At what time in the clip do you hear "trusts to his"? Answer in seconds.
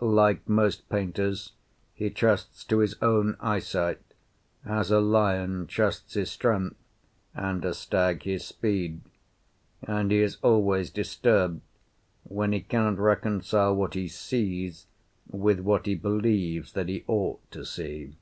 2.10-2.94